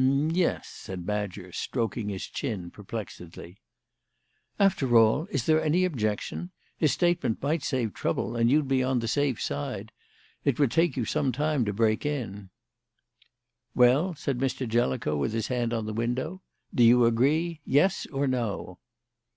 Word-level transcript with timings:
"M'yes," 0.00 0.68
said 0.68 1.04
Badger, 1.04 1.50
stroking 1.50 2.08
his 2.08 2.22
chin 2.28 2.70
perplexedly. 2.70 3.58
"After 4.56 4.96
all, 4.96 5.26
is 5.32 5.44
there 5.46 5.60
any 5.60 5.84
objection? 5.84 6.52
His 6.76 6.92
statement 6.92 7.42
might 7.42 7.64
save 7.64 7.94
trouble, 7.94 8.36
and 8.36 8.48
you'd 8.48 8.68
be 8.68 8.80
on 8.80 9.00
the 9.00 9.08
safe 9.08 9.42
side. 9.42 9.90
It 10.44 10.56
would 10.60 10.70
take 10.70 10.96
you 10.96 11.04
some 11.04 11.32
time 11.32 11.64
to 11.64 11.72
break 11.72 12.06
in." 12.06 12.50
"Well," 13.74 14.14
said 14.14 14.38
Mr. 14.38 14.68
Jellicoe, 14.68 15.16
with 15.16 15.32
his 15.32 15.48
hand 15.48 15.72
on 15.74 15.86
the 15.86 15.92
window, 15.92 16.42
"do 16.72 16.84
you 16.84 17.04
agree 17.04 17.60
yes 17.64 18.06
or 18.12 18.28
no?" 18.28 18.78